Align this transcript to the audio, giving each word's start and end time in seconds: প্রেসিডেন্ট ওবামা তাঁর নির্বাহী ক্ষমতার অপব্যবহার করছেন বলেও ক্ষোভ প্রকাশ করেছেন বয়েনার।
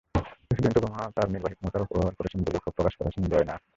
প্রেসিডেন্ট 0.47 0.75
ওবামা 0.79 1.03
তাঁর 1.15 1.31
নির্বাহী 1.33 1.55
ক্ষমতার 1.57 1.83
অপব্যবহার 1.83 2.17
করছেন 2.17 2.39
বলেও 2.41 2.61
ক্ষোভ 2.63 2.73
প্রকাশ 2.77 2.93
করেছেন 2.99 3.23
বয়েনার। 3.31 3.59